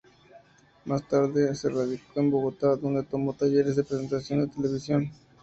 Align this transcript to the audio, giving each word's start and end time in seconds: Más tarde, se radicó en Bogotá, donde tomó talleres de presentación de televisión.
Más 0.85 1.07
tarde, 1.07 1.53
se 1.53 1.69
radicó 1.69 2.19
en 2.19 2.31
Bogotá, 2.31 2.75
donde 2.75 3.03
tomó 3.03 3.35
talleres 3.35 3.75
de 3.75 3.83
presentación 3.83 4.39
de 4.39 4.47
televisión. 4.47 5.11